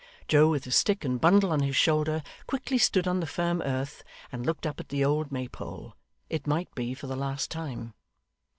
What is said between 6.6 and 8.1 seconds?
be for the last time.